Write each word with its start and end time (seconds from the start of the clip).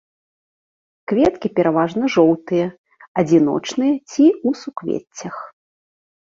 Кветкі 1.11 1.47
пераважна 1.59 2.03
жоўтыя, 2.15 2.67
адзіночныя 3.21 3.93
ці 4.11 4.25
ў 4.47 4.65
суквеццях. 4.65 5.35